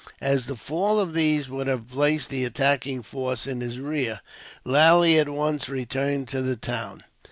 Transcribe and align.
As 0.21 0.47
the 0.47 0.55
fall 0.55 0.99
of 0.99 1.13
these 1.13 1.47
would 1.47 1.67
have 1.67 1.87
placed 1.87 2.31
the 2.31 2.43
attacking 2.43 3.03
force 3.03 3.45
in 3.45 3.61
his 3.61 3.79
rear, 3.79 4.21
Lally 4.65 5.19
at 5.19 5.29
once 5.29 5.69
returned 5.69 6.27
to 6.29 6.41
the 6.41 6.55
town. 6.57 7.03